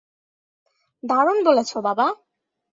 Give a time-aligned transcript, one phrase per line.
[1.03, 2.07] দারুণ বলেছ, বাবা।